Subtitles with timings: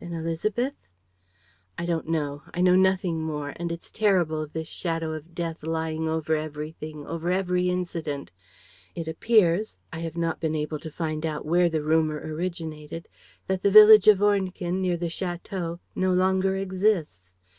[0.00, 0.72] "Then Élisabeth...?"
[1.78, 3.52] "I don't know, I know nothing more.
[3.56, 8.30] And it's terrible, this shadow of death lying over everything, over every incident.
[8.94, 13.08] It appears I have not been able to find out where the rumor originated
[13.46, 17.34] that the village of Ornequin, near the château, no longer exists.